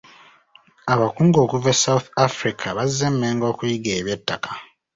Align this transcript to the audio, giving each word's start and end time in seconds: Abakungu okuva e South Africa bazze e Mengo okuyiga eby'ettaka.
Abakungu 0.93 1.37
okuva 1.45 1.69
e 1.75 1.79
South 1.83 2.07
Africa 2.27 2.67
bazze 2.77 3.05
e 3.11 3.13
Mengo 3.19 3.45
okuyiga 3.51 3.91
eby'ettaka. 3.99 4.51